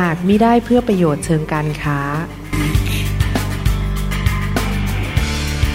[0.00, 2.00] หากมิได้เพื่อประโยชน์เชิงการค้า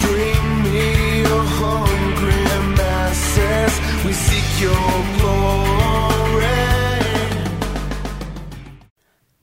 [0.04, 0.88] Bring me
[1.24, 2.42] your hungry
[2.78, 3.72] masses.
[4.04, 6.62] We seek your glory.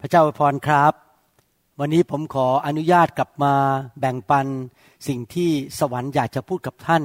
[0.02, 0.94] พระเจ้าอวยพรครับ
[1.80, 3.53] วันนี้ผมขออนุญาตกลับมา
[3.99, 4.47] แบ่งปัน
[5.07, 5.49] สิ่งที่
[5.80, 7.03] สวรรค์อยากจะพูดกับท่าน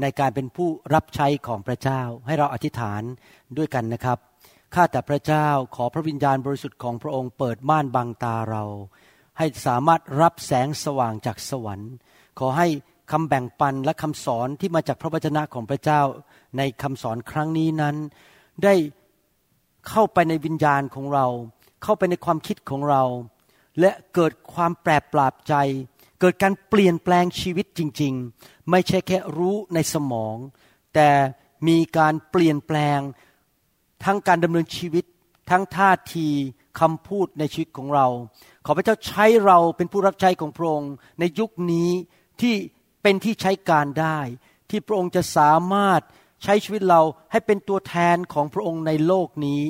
[0.00, 3.02] ในการเป็นผู้รับใช้ของพระเจ้า ให้เราอธิษฐาน
[3.56, 4.18] ด้วยกันนะครับ
[4.74, 8.64] ข้าแต่พระเจ้าขอพระวิญญาณบริสุทธิ์ของพระองค์เปิดม่านบังตาเรา
[9.38, 11.92] ให้สามารถรับแสงสว่างจากสวรรค์
[12.38, 12.68] ขอให้
[13.12, 16.00] คำแบ่งปันและคำสอนที่มาจากพระวจนะของพระเจ้า
[16.56, 17.96] ในคำสอนครั้งนี้นั้น
[18.64, 18.74] ได้
[19.88, 21.26] เข้าไปในวิญญาณของเรา
[21.82, 23.02] เข้าไปในความคิดของเรา
[23.80, 25.54] และเกิดความแปรปรบใจ
[26.20, 30.36] เกิดการเปลี่ยนแปลงชีวิตจริง ๆ ไม่ใช่แค่รู้ในสมอง
[30.94, 31.08] แต่
[31.68, 33.00] มีการเปลี่ยนแปลง
[34.04, 35.04] ทั้งการดำเนินชีวิต
[35.50, 36.28] ทั้งท่าที
[36.80, 38.06] คำพูดในชีวิตของเรา
[38.66, 41.90] ขอพระเจ้าใช้เราเป็นผู้รับใช้ของพระองค์ในยุคนี้
[42.40, 42.54] ที่
[43.02, 44.18] เป็นที่ใช้การได้
[44.70, 46.00] ที่พระองค์จะสามารถ
[46.44, 47.00] ใช้ชีวิตเรา
[47.32, 49.62] ให้เป็นตัวแทนของพระองค์ในโลกนี้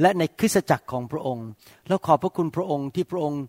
[0.00, 1.46] และในคริสตจักรของพระองค์
[1.88, 3.42] แล้วขอบพระคุณพระองค์ที่พระองค์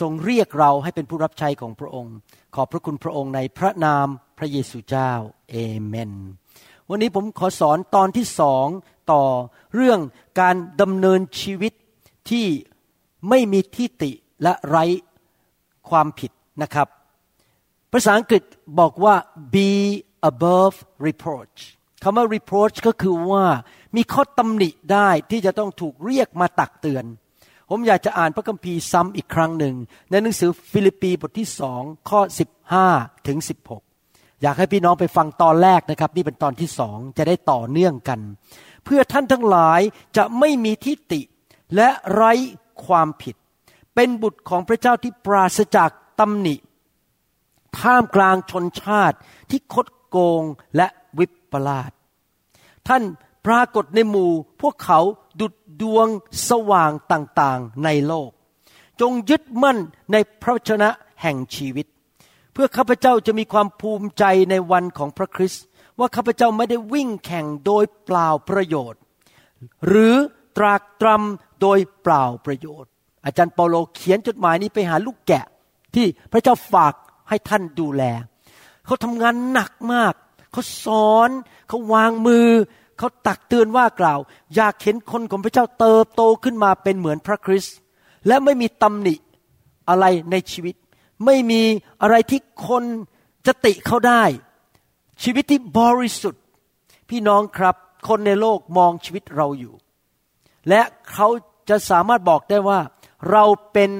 [0.00, 2.14] ทรงเรียกเราให้เป็นผู้รับใช้ของพระองค์
[2.54, 4.06] ขอบพระคุณพระองค์ในพระนาม
[4.38, 5.12] พระเยซูเจ้า
[5.50, 6.12] เอเมน
[6.90, 8.66] วันนี้ผมขอสอนตอนที่สอง
[9.12, 9.22] ต่อ
[9.74, 10.00] เรื่อง
[10.40, 11.72] การดำเนินชีวิต
[12.30, 12.46] ที่
[13.28, 14.10] ไม่มีที่ติ
[14.42, 14.84] และไร้
[15.88, 16.30] ความผิด
[16.62, 16.88] นะครับ
[17.92, 18.42] ภาษาอังกฤษ
[18.78, 19.14] บอกว่า
[19.54, 19.70] be
[20.30, 20.76] above
[21.06, 21.58] reproach
[22.02, 23.44] คำว่า reproach ก็คือว่า
[23.96, 27.04] มีข้อตำหนิได้ที่จะต้องถูกเรียกมาตักเตือน
[27.70, 29.74] ผมอยากจะอ่านพระคัมภีร์ซ้ำอีกครั้งหนึ่ง
[30.10, 32.20] ในหนังสือฟิลิปปีบทที่สองข้อ
[32.74, 33.85] 15 ถึง 16
[34.42, 38.20] อยากให้พี่น้องไปฟังตอนแรกนะครับ นี่เป็นตอนที่สองจะได้ต่อเนื่องกัน
[38.84, 39.80] เพื่อท่านทั้งหลาย
[40.16, 41.20] จะไม่มีทิฏฐิ
[41.76, 42.32] และไร้
[42.86, 43.36] ความผิด
[43.94, 46.54] เป็นบุตรของพระเจ้าที่ปราศจากตำหนิ
[47.78, 49.16] ท่ามกลางชนชาติ
[49.50, 50.42] ที่คดโกง
[50.76, 50.86] และ
[51.18, 51.90] วิปลาส
[52.88, 53.02] ท่าน
[53.46, 54.30] ปรากฏในหมู่
[54.60, 55.00] พวกเขา
[55.40, 56.08] ดุดดวง
[56.48, 58.30] สว่างต่างๆในโลก
[59.00, 59.78] จงยึดมั่น
[60.12, 60.88] ในพระวจนะ
[61.22, 61.86] แห่งชีวิต
[62.56, 65.64] เพื่อข้าพเจ้าจะมีความภูมิใจในวันของพระคริสต์
[65.98, 69.00] ว่าข้าพเจ้าไม่ได้วิ่งแข่งโดยเปล่าประโยชน์
[69.86, 70.14] หรือ
[70.56, 72.90] ตรากตรำโดยเปล่าประโยชน์
[73.24, 75.44] อาจารย์เปาโลเขียนจดหมายนี้ไปหาลูกแกะ
[75.94, 76.94] ที่พระเจ้าฝาก
[77.28, 78.02] ให้ท่านดูแล
[78.86, 80.14] เขาทำงานหนักมาก
[80.52, 81.30] เขาสอน
[81.68, 82.48] เขาวางมือ
[82.98, 84.18] เขาตักเตือนว่ากล่าว
[84.54, 87.76] อยากเห็นคนของพระเจ้าเติบโตขึ้นมาเป็นเหมือนพระคริสต์
[88.26, 89.14] และไม่มีตำหนิ
[89.88, 90.74] อะไรในชีวิต
[91.24, 91.62] ไม่มี
[92.02, 92.84] อะไรที่คน
[93.46, 94.24] จะติเขาได้
[95.22, 96.42] ชีวิตที่บริสุทธิ์
[97.10, 97.74] พี่น้องครับ
[98.08, 99.74] คนในโลกมองชีวิตเราอยู่
[100.68, 100.82] และ
[101.12, 101.28] เขา
[101.68, 102.80] จะสามารถบอกได้ว่า
[103.30, 103.90] เราเป็น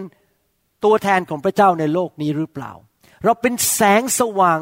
[0.84, 2.72] ตัวแทนของพระเจ้าในโลกนี้หรือเปล่า
[3.24, 4.60] เราเป็นแสงสว่าง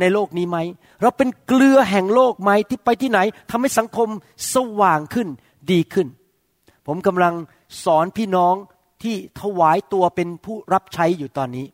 [0.00, 0.58] ในโลกนี้ไหม
[1.02, 3.18] เราเป็นเกลือแห่งโลกไหมที่ไปที่ไหน
[3.50, 4.08] ทำให้สังคม
[4.54, 5.28] สว่างขึ้น
[5.70, 6.08] ดีขึ้น
[6.86, 7.34] ผมกำลัง
[7.84, 8.54] สอนพี่น้อง
[9.02, 11.66] ที่ถวายตัวเป็นผู้รับใช้อยู่ตอนนี้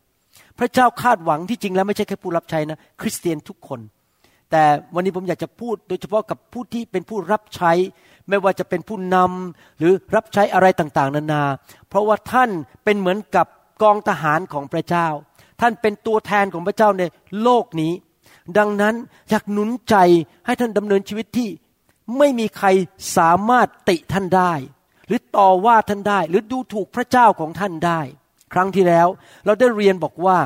[0.61, 3.81] พระเจ้าคาดหวังที่จริงแล้วไม่ใช่แค่ผู้รับใช้นะ คริสเตียนทุกคน
[4.51, 7.73] แต่วันนี้ผมอยากจะพูดโดยเฉพาะกับผู้ที่เป็นผู้รับใช้
[8.29, 11.45] ไม่ว่าจะเป็นผู้นำหรือรับใช้อะไรต่างๆ นานา
[11.89, 12.51] เพราะว่าท่าน
[12.85, 13.47] เป็นเหมือนกับ
[13.83, 15.09] กองทหารของพระเจ้า
[15.61, 17.03] ท่านเป็นตัวแทนของพระเจ้าใน
[17.43, 17.93] โลกนี้
[18.59, 18.95] ดังนั้น
[19.31, 19.97] อยากหนุนใจ
[20.47, 21.49] ให้ท่านดำเนินชีวิตที่
[22.19, 22.69] ไม่มีใคร
[23.17, 24.53] สามารถติท่านได้
[25.07, 28.01] หรือต่อว่าท่านได้ หรือดูถูกพระเจ้าของท่านได้
[28.53, 29.09] ครั้งที่แล้ว
[29.45, 30.39] เราได้เรียนบอกว่า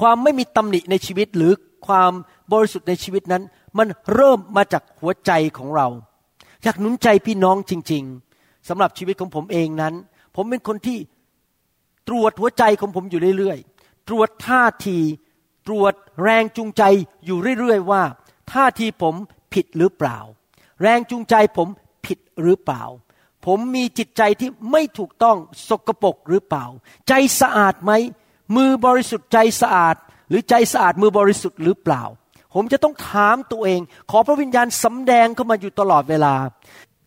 [0.00, 1.52] ความไม่มีตำหนิในชีวิตหรือ
[1.86, 2.12] ความ
[2.52, 3.42] บริสุทธิ์ในชีวิตนั้น
[3.78, 5.86] มันเริ่มมาจากหัวใจของเรา
[6.62, 8.04] อยากหนุนใจพี่น้องจริง
[8.36, 9.94] ๆสำหรับชีวิตของผมเองนั้น
[10.36, 10.98] ผมเป็นคนที่
[12.08, 14.98] ตรวจหัวใจของผมอยู่เรื่อยๆ ตรวจท่าที
[15.66, 15.92] ตรวจ
[16.22, 16.82] แรงจูงใจ
[17.24, 18.02] อยู่เรื่อยๆว่า
[18.52, 19.14] ท่าทีผม
[19.54, 20.18] ผิดหรือเปล่า
[20.82, 21.68] แรงจูงใจผม
[22.06, 22.82] ผิดหรือเปล่า
[23.46, 25.36] ผมมีจิตใจที่ไม่ถูกต้อง
[25.68, 26.64] สกปรกหรือเปล่า
[27.08, 27.92] ใจสะอาดไหม
[28.56, 29.96] มือบริสุทธิ์ใจสะอาด
[30.28, 32.02] หรือใจสะอาดมือบริสุทธิ์หรือเปล่า
[32.54, 33.80] ผมจะต้องถามตัวเอง
[34.10, 36.34] ขอพระวิญญาณสำแดงเข้ามาอยู่ตลอดเวลา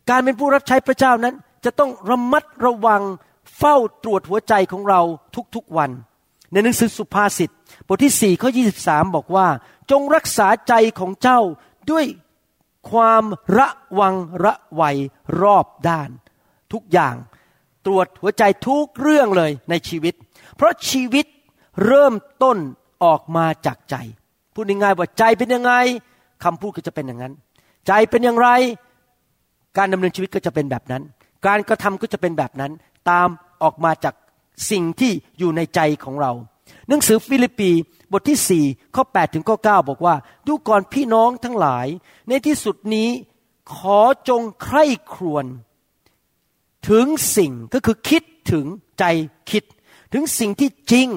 [0.09, 1.35] การเป็นผู้รับใช้พระเจ้านั้น
[1.65, 3.01] จะต้องระมัดระวัง
[3.57, 5.01] เฝ้าตรวจหัวใจของเรา
[5.55, 5.91] ทุกๆวัน
[6.51, 7.49] ในหนังสือสุภาษิต
[7.87, 8.49] บทที่4ข้อ
[8.83, 9.47] 23บอกว่า
[9.91, 11.39] จงรักษาใจของเจ้า
[11.91, 12.05] ด้วย
[12.91, 13.23] ความ
[13.57, 13.67] ระ
[13.99, 14.97] วังระไวย
[15.41, 16.09] รอบด้าน
[16.73, 17.15] ทุกอย่าง
[17.85, 20.13] ตรวจหัวใจทุกเรื่องเลยในชีวิต
[20.55, 21.25] เพราะชีวิต
[21.85, 22.57] เริ่มต้น
[23.03, 23.95] ออกมาจากใจ
[24.53, 25.73] พูดง่ายๆว่าใจเป็นยังไง
[26.43, 27.33] คำพูดก็จะเป็นอย่างนั้น
[27.87, 28.49] ใจเป็นอย่างไร
[29.77, 31.03] การดำเนินชีวิตก็จะเป็นแบบนั้น
[31.47, 32.71] การกระทำก็จะเป็นแบบนั้น
[33.09, 33.27] ตาม
[33.63, 34.15] ออกมาจาก
[34.71, 36.31] สิ่งที่อยู่ในใจของเรา
[36.87, 37.71] หนังสือฟิลิปปี
[38.11, 40.15] บทที่4ข้อ8ถึงข้อ9บอกว่า
[40.47, 41.87] ดูก่อนพี่น้องทั้งหลาย
[42.27, 43.09] ในที่สุดนี้
[43.75, 43.99] ขอ
[44.29, 45.45] จงใคร่ครวญ
[46.89, 47.05] ถึง
[47.37, 48.65] สิ่งก็คือคิดถึง
[48.99, 49.03] ใจ
[49.51, 49.63] คิด
[50.13, 51.09] ถึงสิ่งที่จริง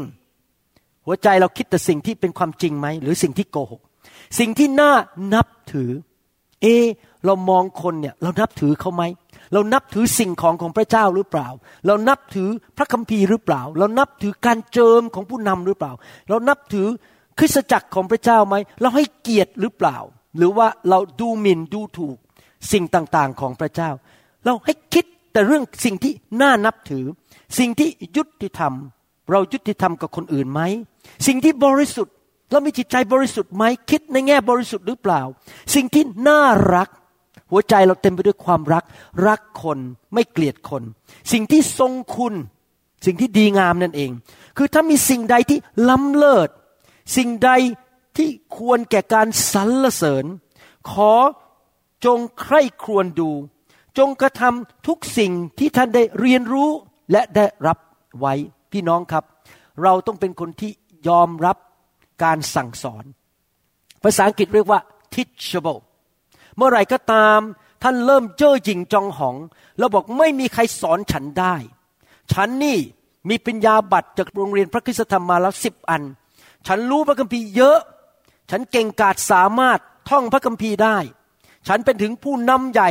[1.06, 3.80] หัวใจเราคิดแต่สิ่งที่เป็นความจริงไหม หรือสิ่งที่โกหก
[4.38, 4.92] สิ่งที่น่า
[5.34, 5.90] นับถือ
[6.62, 6.66] เอ
[7.26, 9.02] เรามองคนเนี่ยเรานับถือเขาไหม
[9.52, 11.48] เรานับถือสิ่งของของพระเจ้าหรือเปล่า
[11.86, 15.92] เรานับถือพระคัมภีร์หรือเปล่า เรานับถือการเจิมของผู้นำหรือเปล่า
[16.28, 16.86] เรานับถือ
[17.38, 19.96] คริสตจักรของพระเจ้าไหม เราให้เกียรติหรือเปล่า
[20.36, 22.16] หรือว่าเราดูหมิ่นดูถูก
[22.72, 23.90] สิ่งต่างๆของพระเจ้า
[24.44, 27.04] เราให้คิด แต่เรื่องสิ่งที่น่านับถือ
[27.58, 28.72] สิ่งที่ยุติธรรม
[29.30, 30.60] เรายุติธรรมกับคนอื่นไหม
[31.26, 32.14] สิ่งที่บริสุทธิ์
[32.50, 35.22] เรามีจิตใจบริสุทธิ์ไหมคิดในแง่บริสุทธิ์หรือเปล่า
[35.74, 36.42] สิ่งที่น่า
[36.74, 36.88] รัก
[37.50, 38.84] หัวใจเราเต็มไปด้วยความรัก
[39.26, 39.78] รักคน
[40.14, 40.82] ไม่เกลียดคน
[41.32, 42.34] สิ่งที่ทรงคุณ
[43.06, 44.10] สิ่งที่ดีงามนั่นเอง
[44.56, 46.48] คือถ้ามีสิ่งใดที่ล้ำเลิศ
[47.16, 47.50] สิ่งใด
[48.16, 50.24] ที่ควรแก่การสรรเสริญ
[50.90, 51.12] ขอ
[52.04, 53.30] จงใคร่ครวญดู
[54.00, 56.70] จงกระทำทุกสิ่งที่ท่านได้เรียนรู้
[57.12, 57.78] และได้รับ
[58.20, 58.34] ไว้
[58.72, 59.24] พี่น้องครับ
[59.82, 60.70] เราต้องเป็นคนที่
[61.08, 61.56] ยอมรับ
[62.22, 63.04] การสั่งสอน
[64.02, 64.80] ภาษาอังกฤษเรียกว่า
[65.14, 65.80] teachable
[66.56, 67.38] เมื่อไหร่ก็ตาม
[67.82, 69.36] ท่านเริ่มเจ้อหยิ่งจองหอง
[69.78, 71.54] แล้วบอกไม่มีใครสอนฉันได้
[72.32, 72.78] ฉันนี่
[73.28, 76.02] มีปัญญาบัตรจากโรงเรียนพระคุณธรรมมาแล้วสิบอัน
[76.66, 77.78] ฉันรู้พระคัมภีร์เยอะ
[78.50, 80.98] ฉันเก่งกาจสามารถท่องพระคัมภีร์ได้
[81.68, 82.90] ฉันเป็นถึงผู้นำใหญ่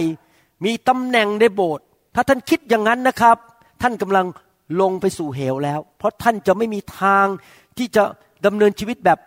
[0.66, 1.86] มีตำแหน่งในโบสถ์
[2.16, 3.38] ถ้าท่านคิดอย่างนั้นนะครับ
[3.82, 4.26] ท่านกำลัง
[4.82, 7.26] ลงไปสู่เหวแล้ว เพราะท่านจะไม่มีทาง
[7.78, 8.04] ที่จะ
[8.46, 9.20] ดำเนินชีวิตแบบ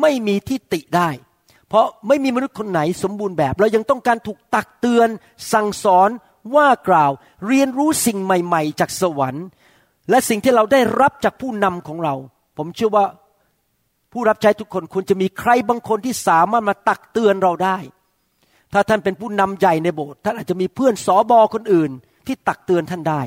[0.00, 1.08] ไม่มีที่ติได้
[1.68, 5.08] เพราะไม่มีมนุษย์คนไหนสมบูรณ์แบบ เรายังต้องการถูกตักเตือน
[5.52, 6.10] สั่งสอน
[6.54, 7.12] ว่ากล่าว
[7.46, 9.46] เรียนรู้สิ่งใหม่ ๆ จากสวรรค์
[10.10, 12.14] และสิ่งที่เราได้รับจากผู้นำของเรา
[12.56, 13.06] ผมเชื่อว่า
[14.12, 17.76] ผู้รับใช้ทุกคนควรจะมีใครบางคนที่สามารถมาตักเตือนเราได้
[18.76, 21.90] ถ้าท่านเป็นผู้นำใหญ่ในโบสถ์ท่านอาจจะมีเพื่อนสอบอคนอื่น
[22.26, 23.20] ที่ตักเตือนท่านได้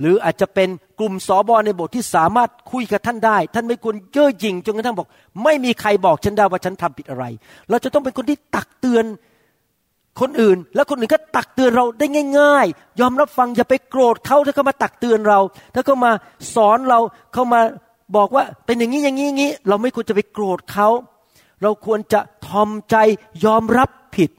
[0.00, 5.08] หรืออาจจะเป็นกลุ่มสอบอในโบสถ์ที่สามารถคุยกับท่านได้ ท่านไม่ควรเย่อหยิ่งจนกระทั่งบอก
[5.44, 7.24] ไม่มีใครบอกฉันได้ว่าฉันทำผิดอะไร
[7.70, 9.04] เราจะต้องเป็นคนที่ตักเตือน
[10.20, 12.06] คนอื่น แล้วคนอื่นก็ตักเตือนเราได้
[12.38, 15.38] ง่าย ๆ ยอมรับฟังอย่าไปโกรธเขาถ้าเขามาตักเตือนเรา
[15.74, 16.12] ถ้าเขามา
[16.54, 16.98] สอนเรา
[17.32, 17.60] เขามา
[18.16, 20.88] บอกว่าเป็นอย่างนี้อย่างนี้อย่างนี้ เราไม่ควรจะไปโกรธเขา
[21.62, 22.96] เราควรจะทอมใจ
[23.44, 24.30] ยอมรับผิด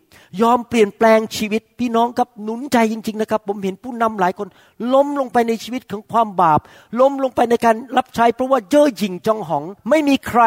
[0.42, 4.48] ยอมเปลี่ยนแปลงชีวิตพี่น้องครับหนุนใจจริง ๆ นะครับ ผมเห็นผู้นำหลายคน
[4.94, 6.60] ล้มลงไปในชีวิตของความบาป
[7.00, 10.44] ล้มลงไปในการรับใช้ เพราะว่าเย่อหยิ่งจองหอง ไม่มีใคร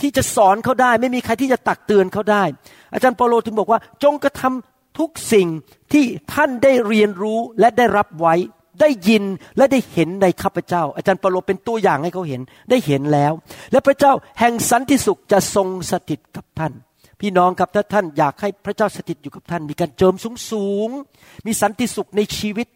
[0.00, 2.44] ที่จะสอนเขาได้ ไม่มีใครที่จะตักเตือนเขาได้
[2.92, 5.48] อาจารย์เปโลถึงบอกว่า จงกระทำทุกสิ่ง
[5.92, 8.34] ที่ท่านได้เรียนรู้และได้รับไว้
[8.80, 9.24] ได้ยิน
[9.56, 12.40] และได้เห็นในข้าพเจ้า อาจารย์เปโลเป็นตัวอย่างให้เขาเห็น
[12.70, 13.32] ได้เห็นแล้ว
[13.72, 16.72] และพระเจ้าแห่งสันติสุขจะทรงสถิตกับท่าน
[17.20, 20.88] พี่น้องครับถ้าท่านอยากให้พระเจ้าสถิตอยู่กับท่าน มีการเจิมสูงสูง
[21.46, 22.68] มีสันติสุขในชีวิต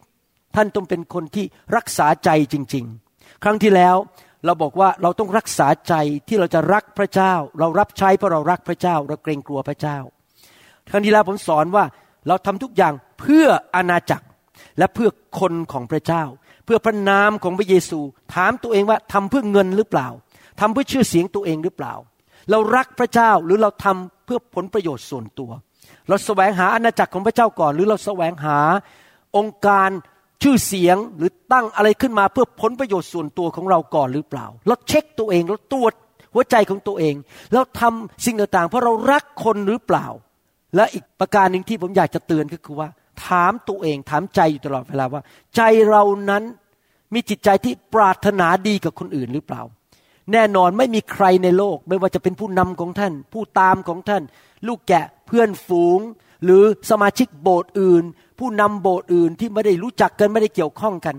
[0.56, 1.44] ท่านต้องเป็นคนที่
[1.76, 2.84] รักษาใจจริง
[3.14, 3.96] ๆ ครั้งที่แล้ว
[4.44, 5.94] เราบอกว่าเราต้องรักษาใจ
[6.28, 9.98] ที่เราจะรักพระเจ้า เรารับใช้เพราะเรารักพระเจ้า เราเกรงกลัวพระเจ้า
[10.90, 11.84] ครั้งที่แล้วผมสอนว่า
[12.28, 13.46] เราทำทุกอย่างเพื่อ
[13.76, 14.26] อาณาจักร
[14.78, 15.08] และเพื่อ
[15.40, 16.22] คนของพระเจ้า
[16.64, 18.00] เพื่อพระนามของพระเยซู
[18.34, 20.08] ถามตัวเองว่าทำเพื่อเงินหรือเปล่า
[20.60, 21.94] ทำเพื่อชื่อเสียงตัวเองหรือเปล่า
[22.50, 25.50] เรารักพระเจ้าหรือเราทำ เพื่อผลประโยชน์ส่วนตัว
[26.08, 28.58] เราแสวงหาอาณาจักรของพระเจ้าก่อน หรือเราแสวงหา
[29.36, 29.90] องค์การ
[30.42, 35.92] ชื่อเสียงหรือตั้งอะไรขึ้นมาเพื่อผลประโยชน์ส่วนตัวของเราก่อนหรือเปล่า เราเช็คตัวเองเราตรวจ
[36.34, 37.14] หัวใจของตัวเอง
[37.52, 40.06] เราทำสิ่งต่างๆ เพราะเรารักคนหรือเปล่า
[40.76, 42.88] และอีกประการหนึ่งที่ผมอยากจะเตือนก็คือว่า
[43.26, 45.22] ถามตัวเองถามใจอยู่ตลอดเวลาว่า
[45.56, 46.42] ใจเรานั้น
[47.14, 49.62] มีจิตใจที่ปรารถนาดีกับคนอื่นหรือเปล่า
[50.32, 54.22] แน่นอนไม่มีใครในโลก ไม่ว่าจะเป็นผู้นำของท่าน ผู้ตามของท่าน
[54.66, 56.00] ลูกแกะเพื่อนฝูง
[56.44, 58.04] หรือสมาชิกโบสถ์อื่น
[58.38, 61.16] ผู้นำโบสถ์อื่นที่ไม่ได้รู้จักกันไม่ได้เกี่ยวข้องกัน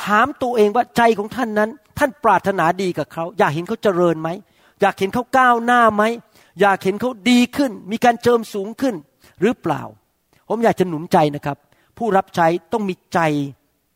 [0.00, 4.28] ถามตัวเองว่าใจของท่านนั้น ท่านปรารถนาดีกับเขา อยากเห็นเขาเจริญไหม
[4.80, 6.02] อยากเห็นเขาก้าวหน้าไหม
[6.60, 8.94] อยากเห็นเขาดีขึ้น มีการเจิมสูงขึ้น
[9.40, 9.82] หรือเปล่า
[10.48, 11.56] ผมอยากจะหนุนใจนะครับ
[11.98, 13.20] ผู้รับใช้ต้องมีใจ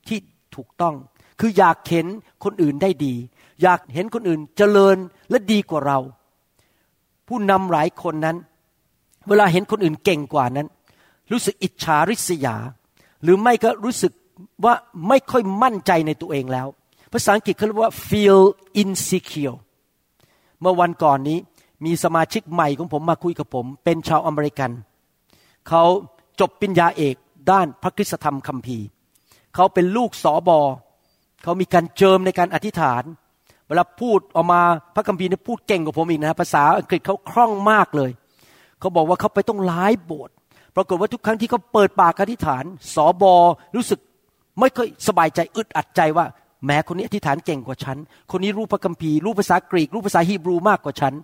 [0.08, 0.18] ที่
[0.56, 0.94] ถูกต้อง
[1.40, 2.06] คืออยากเห็น
[2.44, 3.14] คนอื่นได้ดี
[3.62, 4.96] อยากเห็นคนอื่นเจริญ
[5.30, 5.98] และดีกว่าเรา
[7.28, 8.36] ผู้นำหลายคนนั้น
[9.28, 10.68] เวลาเห็นคนอื่นเก่งกว่านั้น
[11.32, 12.56] รู้สึกอิจฉาริษยา
[13.22, 14.12] หรือไม่ก็รู้สึก
[14.64, 14.74] ว่า
[15.08, 16.66] ไม่ค่อยมั่นใจในตัวเองแล้ว
[17.12, 18.40] ภาษาอังกฤษเขาเรียกว่า feel
[18.82, 19.56] insecure
[20.60, 21.38] เมื่อวันก่อนนี้
[21.84, 24.70] มีสมาชิกใหม่ของผมมาคุยกับผม เป็นชาวอเมริกัน
[25.68, 25.82] เขา
[26.40, 27.16] จบปริญญาเอก
[27.50, 28.86] ด้านพระคุณธรรมคัมภีร์
[29.54, 30.60] เขาเป็นลูกสอบอ
[31.42, 33.02] เขามีการเจิมในการอธิษฐาน
[33.68, 34.60] เวลาพูดออกมา
[34.94, 38.10] พระคัมภีร์นี่พูดเก่งกว่าผมอีกนะภาษาอังกฤษเขาคล่องมากเลย
[38.80, 40.34] เขาบอกว่าเขาไปต้องร้ายโบสถ์
[40.76, 43.34] ปรากฏว่าทุกครั้งที่เขาเปิดปากอธิษฐานสอบอ
[43.76, 44.00] รู้สึก
[44.60, 46.26] ไม่ค่อยสบายใจอึดอัดใจว่า
[46.66, 47.96] แม้คนนี้อธิษฐานเก่งกว่าฉัน
[48.30, 51.14] คนนี้รู้พระคัมภีร์รู้ภาษากรีกรู้ภาษาฮีบรูมากกว่าฉัน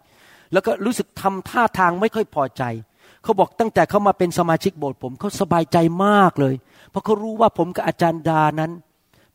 [0.52, 2.62] แล้วก็รู้สึกทำท่าทางไม่ค่อยพอใจ
[3.22, 6.54] เขาบอกตั้งแต่เขามาเป็นสมาชิกโบสถ์ผมเขาสบายใจมากเลย
[6.90, 8.72] เพราะเขารู้ว่าผมกับอาจารย์ดานั้น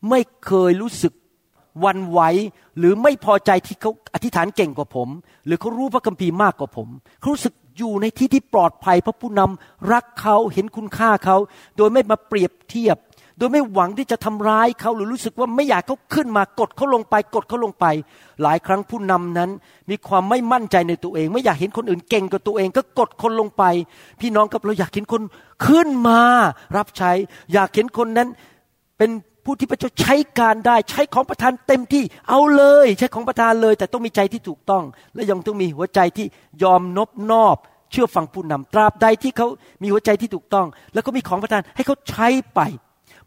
[0.08, 1.12] ไม่เคยรู้สึก
[1.84, 2.20] วันไหว
[2.78, 5.08] หรือไม่พอใจที่เขาอธิษฐานเก่งกว่าผม
[5.46, 6.88] หรือเขารู้พระคัมภีร์มากกว่าผม
[7.20, 11.36] เขารู้สึกอยู่ในที่ที่ปลอดภัยเพราะผู้นำรักเขาเห็นคุณค่าเขา
[11.76, 12.96] โดยไม่มาเปรียบเทียบ
[13.38, 17.86] โดยไม่หวังที่จะทำร้ายเขาหรือรู้สึกว่าไม่อยากเขาขึ้นมากดเขาลงไปกดเขาลงไป
[18.42, 19.50] หลายครั้งผู้นำนั้น
[19.90, 23.64] มีความไม่มั่นใจในตัวเอง ไม่อยากเห็นคนอื่นเก่งกว่าตัวเอง ก็กดคนลงไป
[24.20, 25.22] พี่น้องกับเราอยากเห็นคน
[25.66, 26.20] ขึ้นมา
[26.76, 27.12] รับใช้
[27.52, 28.28] อยากเห็นคนนั้น
[28.98, 29.10] เป็น
[29.44, 36.26] ผู้ที่พระเจ้าใช้การได้ใช้ของประทานเต็มที่เอาเลย ใช้ของประทานเลย แต่ต้องมีใจที่ถูกต้อง และยังต้องมีหัวใจที่
[36.62, 37.56] ยอมนบนอบ
[37.90, 39.46] เชื่อฟังผู้นำตราบใดที่เขา
[39.82, 42.60] มีหัวใจที่ถูกต้อง แล้วก็มีของประทานให้เขาใช้ไป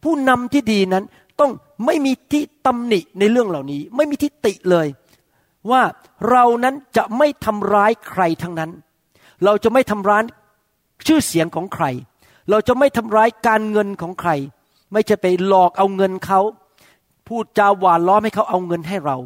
[0.03, 1.03] ผู้นำที่ดีนั้น
[1.39, 1.51] ต้อง
[1.85, 4.87] ไม่มีที่ตำหนิในเรื่องเหล่านี้ ไม่มีที่ติเลย
[5.71, 5.81] ว่า
[6.29, 8.71] เรานั้นจะไม่ทำร้ายใครทั้งนั้น
[9.45, 10.23] เราจะไม่ทำร้าย
[11.07, 11.85] ชื่อเสียงของใคร
[12.49, 14.31] เราจะไม่ทำร้ายการเงินของใคร
[14.93, 16.41] ไม่จะไปหลอกเอาเงินเขา
[17.27, 19.17] พูดจาหวานล้อมให้เขาเอาเงินให้เรา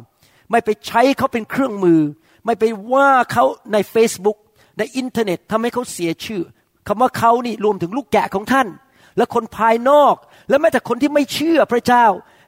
[0.50, 2.00] ไม่ไปใช้เขาเป็นเครื่องมือ
[2.44, 4.38] ไม่ไปว่าเขาใน Facebook
[4.78, 6.42] ในอินเทอร์เน็ตทำให้เขาเสียชื่อ
[6.86, 8.68] คำว่าเขานี่รวมถึงลูกแกะของท่าน
[9.16, 10.14] และคนภายนอก
[10.48, 12.04] และแม้แต่คนที่ไม่เชื่อพระเจ้า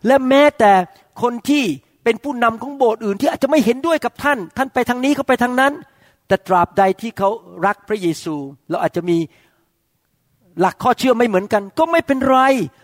[0.07, 0.73] และแม้แต่
[1.23, 1.65] คนที่
[2.05, 5.73] เป็นผู้นำของโบสถ์อื่นที่อาจจะไม่เห็นด้วยกับท่าน ท่านไปทางนี้เขาไปทางนั้น
[6.29, 7.31] แต่ตราบใดที่เขา
[7.67, 8.35] รักพระเยซู
[8.71, 9.19] เราอาจจะมี
[10.61, 12.39] หลักข้อเชื่อไม่เหมือนกัน ก็ไม่เป็นไร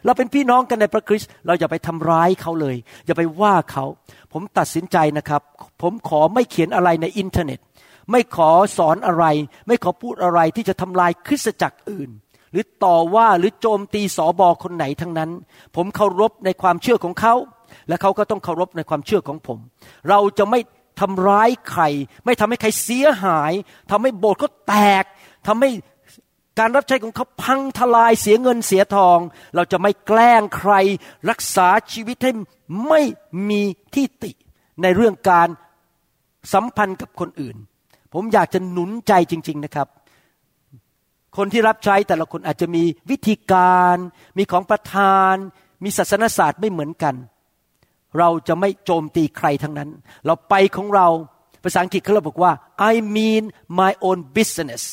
[0.04, 3.84] เราเป็นพี่น้องกันในพระคริสต์เราอย่าไปทำร้ายเขาเลย อย่าไปว่าเขา
[4.32, 5.42] ผมตัดสินใจนะครับ
[5.82, 7.58] ผมขอไม่เขียนอะไรในอินเทอร์เน็ต
[8.10, 9.24] ไม่ขอสอนอะไร
[9.66, 12.10] ไม่ขอพูดอะไรที่จะทำลายคริสตจักรอื่น
[12.52, 15.30] หรือต่อว่าหรือโจมตีสอบอคนไหนทั้งนั้น
[15.76, 17.34] ผมเคารพในความเชื่อของเขา
[17.88, 19.58] และเขาก็ต้องเคารพในความเชื่อของผม
[20.08, 20.60] เราจะไม่
[21.00, 21.82] ทำร้ายใคร
[22.24, 23.52] ไม่ทำให้ใครเสียหาย
[23.90, 25.04] ทำให้โบสถ์เขาแตก
[25.46, 25.70] ทำให้
[26.58, 29.18] การรับใช้ของเขาพังทลายเสียเงินเสียทอง
[29.54, 30.72] เราจะไม่แกล้งใคร
[31.30, 32.32] รักษาชีวิตให้
[32.88, 33.00] ไม่
[33.48, 33.62] มี
[33.94, 34.32] ที่ติ
[34.82, 35.48] ในเรื่องการ
[36.52, 37.56] สัมพันธ์กับคนอื่น
[38.12, 39.88] ผมอยากจะหนุนใจจริง ๆนะครับ
[41.36, 43.96] คนที่รับใช้แต่ละคนอาจจะมีวิธีการ
[44.38, 45.34] มีของประทาน
[45.84, 47.14] มีศาสนศาสตร์ไม่เหมือนกัน
[48.18, 49.90] เราจะไม่โจมตีใครทั้งนั้น
[50.26, 51.08] เราไปของเรา
[51.62, 52.52] ภาษาอังกฤษเขาบอกว่า
[52.92, 53.42] I mean
[53.80, 54.84] my own business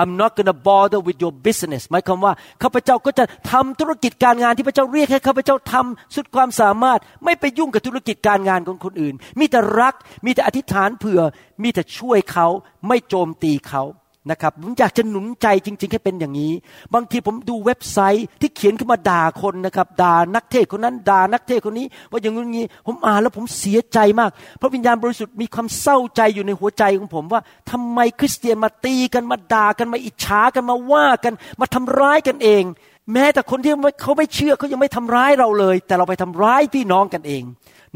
[0.00, 2.32] I'm not gonna bother with your business หมายความว่า
[2.62, 9.94] ข้าพเจ้าก็จะทำธุรกิจการงานที่พระเจ้าเรียกให้ข้าพเจ้าทำสุดความสามารถ ไม่ไปยุ่งกับธุรกิจการงานของคนอื่น มีแต่รัก
[10.26, 11.20] มีแต่อธิษฐานเผื่อ
[11.62, 12.46] มีแต่ช่วยเขา
[12.88, 13.82] ไม่โจมตีเขา
[14.30, 16.52] นะครับผมอยากจะหนุนใจจริง ๆ ให้เป็นอย่างนี้
[16.94, 32.64] บางทีผมดูเว็บไซต์ที่เขียนขึ้นมาด่าคนนะครับด่านักเทศคนนั้นด่านักเทศคนนี้ ว่าอย่างนี้ผมอ่านแล้วผมเสียใจมาก พระวิญญาณบริสุทธิ์มีความเศร้าใจอยู่ในหัวใจของผมว่าทำไมคริสเตียนมาตีกันมาด่ากันมาอิจฉากันมาว่ากันมาทำร้ายกันเอง
[33.12, 37.42] แม้แต่คนที่เขาไม่เชื่อเขายังไม่ทำร้ายเราเลย แต่เราไปทำร้ายพี่น้องกันเอง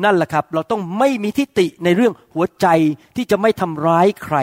[0.05, 2.67] นั่นแหละครับ เราต้องไม่มีทิฏฐิในเรื่องหัวใจ
[3.17, 4.37] ที่จะไม่ทำร้ายใคร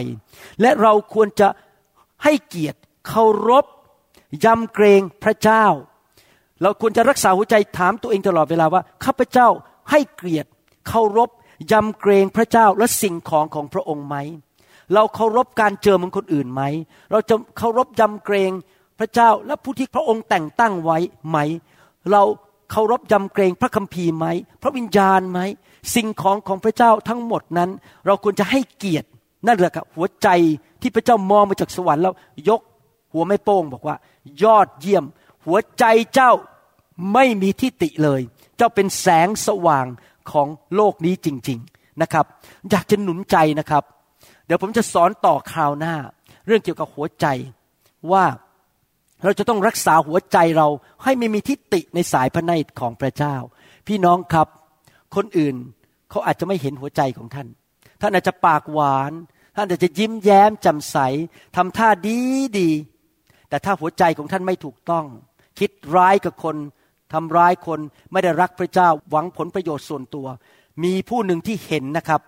[0.61, 1.47] และเราควรจะ
[2.23, 3.65] ให้เกียรติเคารพ
[4.45, 5.65] ยำเกรงพระเจ้า
[6.61, 9.47] เราควรจะรักษาหัวใจถามตัวเองตลอดเวลาว่าข้าพเจ้า
[9.91, 10.49] ให้เกียรติ
[10.87, 11.29] เคารพ
[11.71, 14.15] ยำเกรงพระเจ้าและสิ่งของของพระองค์ไหม
[14.93, 16.61] เราเคารพการเจอของคนอื่นไหม
[17.11, 18.51] เราจะเคารพยำเกรง
[18.99, 20.97] พระเจ้าและผู้ที่พระองค์แต่งตั้งไว้
[21.29, 21.37] ไหม
[22.11, 22.23] เรา
[22.71, 24.25] เคารพยำเกรงพระคัมภีร์ไหม
[24.61, 25.39] พระวิญญาณไหม
[25.95, 27.69] สิ่งของของพระเจ้าทั้งหมดนั้น
[28.05, 29.07] เราควรจะให้เกียรติ
[29.47, 30.27] นั่นแหละครับหัวใจ
[30.81, 32.13] ที่พระเจ้ามองมาจากสวรรค์แล้ว
[32.49, 32.61] ยก
[33.13, 33.95] หัวไม่โป้งบอกว่า
[34.43, 35.05] ยอดเยี่ยม
[35.45, 36.31] หัวใจเจ้า
[37.13, 38.21] ไม่มีที่ติเลย
[38.57, 39.85] เจ้าเป็นแสงสว่าง
[40.31, 42.25] ของโลกนี้จริง ๆนะครับ
[42.71, 43.83] อยากจะหนุนใจนะครับ
[44.45, 45.95] เดี๋ยวผมจะสอนต่อคราวหน้า
[46.47, 47.25] เรื่องเกี่ยวกับหัวใจ
[48.11, 48.25] ว่า
[49.23, 50.67] เราจะต้องรักษาหัวใจเรา
[51.03, 53.35] ให้ไม่มีทิฏฐิในสายพระเนตรของพระเจ้า
[53.87, 54.47] พี่น้องครับ
[55.15, 55.55] คนอื่น
[56.09, 57.47] เขาอาจจะไม่เห็นหัวใจของท่าน
[58.01, 59.11] ท่านอาจจะปากหวาน
[59.55, 60.97] ท่านอาจจะยิ้มแย้มแจ่มใส
[61.55, 62.17] ทำท่าดี
[62.59, 62.69] ดี
[63.49, 65.05] แต่ถ้าหัวใจของท่านไม่ถูกต้อง
[65.59, 66.55] คิดร้ายกับคน
[67.13, 67.79] ทำร้ายคน
[68.11, 70.27] ไม่ได้รักพระเจ้าหวังผลประโยชน์ส่วนตัว
[70.83, 72.21] มีผู้หนึ่งที่เห็นนะครับ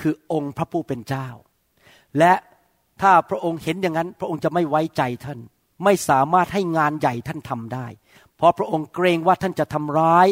[0.00, 1.28] คือองค์พระผู้เป็นเจ้า
[2.18, 2.32] และ
[3.02, 5.38] ถ้าพระองค์เห็นอย่างนั้น พระองค์จะไม่ไว้ใจท่าน
[5.84, 7.86] ไม่สามารถให้งานใหญ่ท่านทำได้
[8.36, 10.26] เพราะพระองค์เกรงว่าท่านจะทำร้าย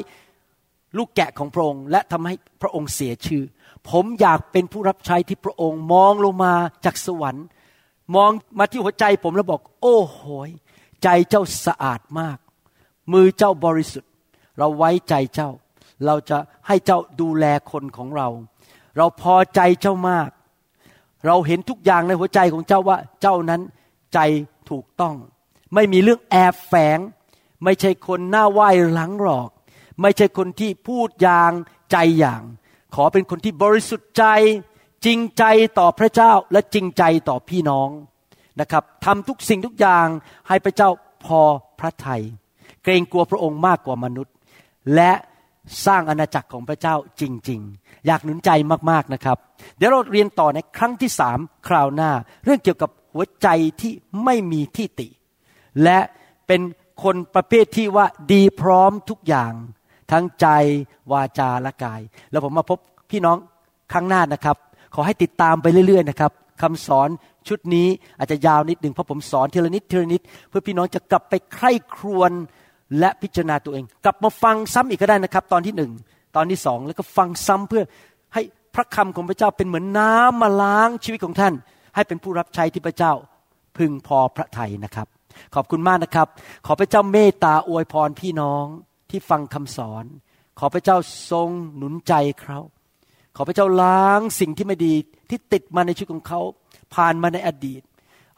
[0.96, 3.44] ลูกแกะของพระองค์ และทำให้พระองค์เสียชื่อ
[3.90, 7.46] ผมอยากเป็นผู้รับใช้ที่พระองค์มองลงมาจากสวรรค์
[8.14, 10.50] มองมาที่หัวใจผมแล้วบอก โอ้โหย
[11.02, 12.38] ใจเจ้าสะอาดมาก
[13.12, 14.10] มือเจ้าบริสุทธิ์
[14.58, 15.50] เราไว้ใจเจ้า
[16.06, 18.28] เราจะให้เจ้าดูแลคนของเรา
[18.96, 20.28] เราพอใจเจ้ามาก
[21.26, 23.60] เราเห็นทุกอย่างในหัวใจของเจ้าว่าเจ้านั้น
[24.14, 24.18] ใจ
[24.70, 25.14] ถูกต้อง
[25.74, 26.98] ไม่มีเรื่องแอบแฝง
[27.64, 29.50] ไม่ใช่คนหน้าไหว้หลังหลอก
[30.00, 31.52] ไม่ใช่คนที่พูดอย่าง
[31.92, 32.42] ใจอย่าง
[32.94, 34.24] ขอเป็นคนที่บริสุทธิ์ใจ
[35.04, 35.44] จริงใจ
[35.78, 37.88] ต่อพระเจ้าและจริงใจต่อพี่น้อง
[38.60, 40.06] นะครับทำทุกสิ่งทุกอย่าง
[40.48, 40.88] ให้พระเจ้า
[41.24, 41.40] พอ
[41.80, 42.22] พระทัย
[42.82, 44.34] เกรงกลัวพระองค์มากกว่ามนุษย์
[44.94, 45.12] และ
[45.86, 48.50] สร้างอาณาจักรของพระเจ้าจริง ๆ อยากหนุนใจ
[48.90, 49.38] มากๆนะครับ
[49.76, 51.38] เดี๋ยวเราเรียนต่อในครั้งที่สาม
[51.68, 52.10] คราวหน้า
[52.44, 53.48] เรื่องเกี่ยวกับหัวใจ
[53.80, 53.92] ที่
[54.24, 55.08] ไม่มีที่ติ
[55.82, 55.98] และ
[56.46, 56.60] เป็น
[57.02, 59.52] คนประเภทที่ว่าดีพร้อมทุกอย่าง
[60.10, 60.46] ทั้งใจ
[61.12, 62.78] วาจาและกาย แล้วผมมาพบ
[63.10, 63.36] พี่น้อง
[63.92, 64.56] ครั้งหน้านะครับ
[64.94, 66.32] ขอให้ติดตามไปเรื่อยๆนะครับ
[66.62, 67.08] คำสอน
[67.48, 72.32] ชุดนี้อาจจะยาวนิดหนึ่งเพราะผมสอนทีละนิดทีละนิด เพื่อพี่น้องจะกลับไปใคร่ครวญ
[72.98, 75.92] และพิจารณาตัวเอง กลับมาฟังซ้ำอีกก็ได้นะครับ ตอนที่หนึ่ง
[76.36, 77.82] ตอนที่สองแล้วก็ฟังซ้ำเพื่อ
[78.34, 78.42] ให้
[78.74, 81.54] พระคำของพระเจ้าเป็นเหมือนน้ำมาล้างชีวิตของท่าน
[81.94, 83.12] ให้เป็นผู้รับใช้ที่พระเจ้า
[83.76, 85.06] พึงพอพระทัยนะครับ
[85.54, 86.28] ขอบคุณมากนะครับ
[86.66, 88.64] ขอพระเจ้าเมตตาอวยพรพี่น้อง
[89.10, 90.04] ที่ฟังคำสอน
[90.58, 90.96] ขอพระเจ้า
[91.30, 92.58] ทรงหนุนใจเขา
[93.36, 94.94] ขอพระเจ้าล้างสิ่งที่ไม่ดี
[95.30, 96.40] ที่ติดมาในชีวิตของเขา
[96.94, 97.82] ผ่านมาในอดีต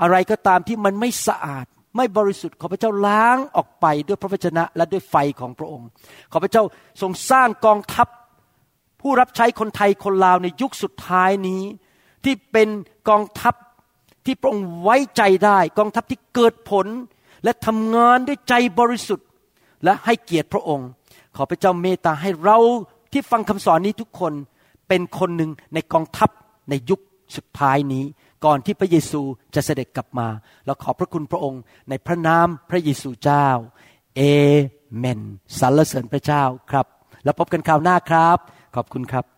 [0.03, 5.89] อะไรก็ตามที่มันไม่สะอาด ไม่บริสุทธิ์ขอพระเจ้าล้างออกไปด้วยพระวจนะและด้วยไฟของพระองค์
[6.33, 6.63] ขอพระเจ้า
[7.01, 8.09] ทรงสร้างกองทัพ
[9.01, 11.63] ผู้รับใช้คนไทยคนลาวในยุคสุดท้ายนี้
[12.25, 12.69] ที่เป็น
[13.09, 13.55] กองทัพ
[14.25, 16.87] ที่พระองค์ไว้ใจได้ กองทัพที่เกิดผล
[17.45, 19.28] และทำงานด้วยใจบริสุทธิ์
[19.85, 20.89] และให้เกียรติพระองค์
[21.37, 22.59] ขอพระเจ้าเมตตาให้เรา
[23.13, 24.33] ที่ฟังคำสอนนี้ทุกคน
[24.89, 26.31] เป็นคนหนึ่งในกองทัพ
[26.71, 27.01] ในยุค
[27.37, 28.05] สุดท้ายนี้
[28.45, 29.21] ก่อนที่พระเยซู
[29.55, 30.29] จะเสด็จกลับมา
[30.67, 33.47] เราขอบพระคุณพระองค์ในพระนามพระเยซูเจ้า
[34.17, 34.21] เอ
[34.97, 35.21] เมน
[35.59, 36.87] สรรเสริญพระเจ้าครับ
[37.25, 38.39] แล้วพบกันคราวหน้าครับ
[38.77, 39.38] ขอบคุณครับ